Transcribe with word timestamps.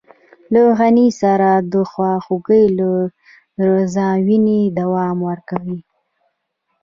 له 0.53 0.61
غني 0.79 1.07
سره 1.21 1.49
د 1.71 1.73
خواخوږۍ 1.91 2.65
له 3.57 3.71
زاويې 3.95 4.61
دوام 4.79 5.17
ورکوم. 5.29 5.69